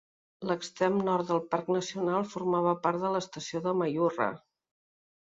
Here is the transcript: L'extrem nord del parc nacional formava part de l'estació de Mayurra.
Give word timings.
L'extrem 0.51 0.97
nord 1.09 1.29
del 1.33 1.43
parc 1.51 1.69
nacional 1.77 2.27
formava 2.33 2.75
part 2.89 3.07
de 3.07 3.15
l'estació 3.19 3.65
de 3.71 3.79
Mayurra. 3.85 4.33